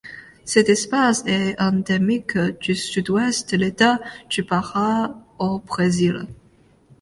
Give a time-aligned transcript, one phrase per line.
[0.45, 3.99] Cette espèce est endémique du Sud-Ouest de l'État
[4.31, 6.25] du Pará au Brésil.